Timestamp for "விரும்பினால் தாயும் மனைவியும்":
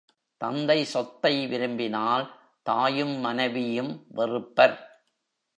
1.47-4.05